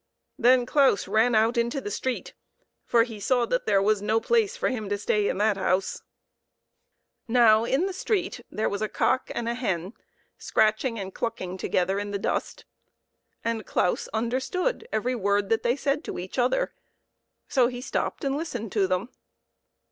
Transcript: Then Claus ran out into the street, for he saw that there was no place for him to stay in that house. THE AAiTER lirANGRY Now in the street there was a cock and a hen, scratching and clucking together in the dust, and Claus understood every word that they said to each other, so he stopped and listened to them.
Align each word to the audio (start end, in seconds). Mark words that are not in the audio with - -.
Then 0.39 0.65
Claus 0.65 1.07
ran 1.07 1.35
out 1.35 1.57
into 1.57 1.79
the 1.79 1.91
street, 1.91 2.33
for 2.87 3.03
he 3.03 3.19
saw 3.19 3.45
that 3.45 3.67
there 3.67 3.83
was 3.83 4.01
no 4.01 4.19
place 4.19 4.57
for 4.57 4.69
him 4.69 4.89
to 4.89 4.97
stay 4.97 5.27
in 5.27 5.37
that 5.37 5.57
house. 5.57 6.01
THE 7.27 7.33
AAiTER 7.33 7.37
lirANGRY 7.37 7.43
Now 7.45 7.63
in 7.65 7.85
the 7.85 7.93
street 7.93 8.41
there 8.49 8.67
was 8.67 8.81
a 8.81 8.89
cock 8.89 9.29
and 9.35 9.47
a 9.47 9.53
hen, 9.53 9.93
scratching 10.39 10.97
and 10.97 11.13
clucking 11.13 11.57
together 11.59 11.99
in 11.99 12.09
the 12.09 12.17
dust, 12.17 12.65
and 13.43 13.63
Claus 13.63 14.07
understood 14.07 14.87
every 14.91 15.13
word 15.13 15.49
that 15.49 15.61
they 15.61 15.75
said 15.75 16.03
to 16.05 16.17
each 16.17 16.39
other, 16.39 16.73
so 17.47 17.67
he 17.67 17.79
stopped 17.79 18.23
and 18.23 18.35
listened 18.35 18.71
to 18.71 18.87
them. 18.87 19.09